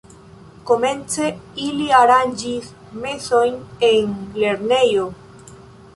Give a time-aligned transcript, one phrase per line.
[0.69, 1.27] Komence
[1.65, 2.71] ili aranĝis
[3.05, 3.61] mesojn
[3.93, 5.07] en lernejo.